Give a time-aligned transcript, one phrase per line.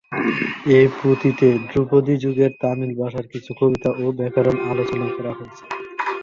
[0.75, 5.63] এই পুঁথিতে ধ্রুপদী যুগের তামিল ভাষার কিছু কবিতা ও ব্যাকরণ আলোচনা করা হয়েছে।